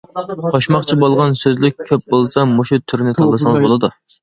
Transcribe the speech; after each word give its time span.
قوشماقچى 0.53 0.97
بولغان 1.03 1.35
سۆزلۈك 1.41 1.77
كۆپ 1.91 2.09
بولسا 2.15 2.47
مۇشۇ 2.55 2.83
تۈرنى 2.89 3.17
تاللىسىڭىز 3.21 3.65
بولىدۇ. 3.71 3.95